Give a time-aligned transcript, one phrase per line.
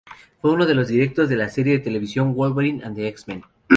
[0.41, 3.43] Fue uno de los directores de la serie de televisión Wolverine and the X-Men.